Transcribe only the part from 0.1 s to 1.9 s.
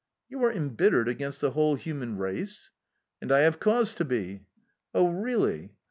"You are embittered against the whole